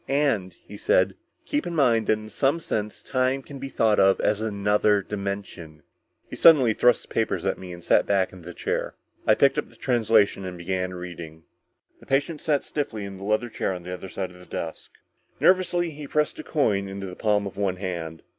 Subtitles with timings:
[0.07, 1.13] "And," he said,
[1.45, 5.83] "keep in mind that in some sense time can be thought of as another dimension."
[6.27, 8.95] He suddenly thrust the papers at me and sat back in the chair.
[9.27, 11.43] I picked up the translation and began reading.
[11.99, 14.89] The patient sat stiffly in the leather chair on the other side of the desk.
[15.39, 18.23] Nervously he pressed a coin into the palm of one hand.